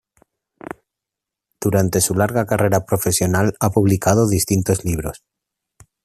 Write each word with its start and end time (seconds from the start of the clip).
Durante 1.61 2.01
su 2.01 2.15
larga 2.15 2.47
carrera 2.47 2.85
profesional 2.87 3.53
ha 3.59 3.69
publicado 3.69 4.27
distintos 4.27 4.83
libros. 4.83 5.23